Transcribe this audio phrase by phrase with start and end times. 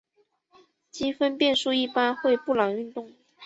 [0.89, 3.13] 积分变数一般会布朗运动。